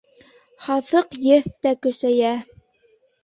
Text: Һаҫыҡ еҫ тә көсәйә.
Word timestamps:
Һаҫыҡ 0.67 1.13
еҫ 1.25 1.49
тә 1.67 1.75
көсәйә. 1.85 2.31